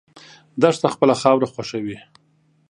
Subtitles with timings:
[0.61, 1.97] دښته خپله خاوره خوښوي.